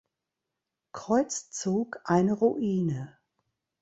Kreuzzug 0.93 2.01
eine 2.05 2.33
Ruine. 2.33 3.19